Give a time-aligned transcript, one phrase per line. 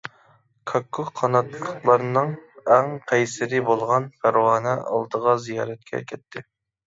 [0.69, 2.31] كاككۇك قاناتلىقلارنىڭ
[2.77, 6.43] ئەڭ قەيسىرى بولغان پەرۋانە ئالدىغا زىيارەتكە كەتتى.